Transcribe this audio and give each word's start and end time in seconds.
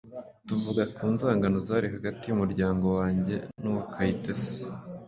tuvuga 0.47 0.81
ku 0.95 1.03
nzangano 1.13 1.57
zari 1.67 1.87
hagati 1.95 2.23
y’umuryango 2.25 2.85
wange 2.97 3.35
n’uwa 3.61 3.83
Kayitesi. 3.93 4.61